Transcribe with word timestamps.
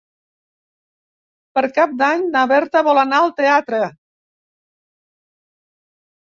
Per 1.57 1.63
Cap 1.75 1.93
d'Any 1.99 2.25
na 2.37 2.43
Berta 2.53 2.83
vol 2.89 3.03
anar 3.03 3.21
al 3.27 3.31
teatre. 3.43 3.85